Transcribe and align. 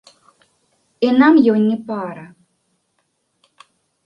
І 1.07 1.11
нам 1.19 1.33
ён 1.53 1.61
не 1.71 1.77
пара. 1.91 2.25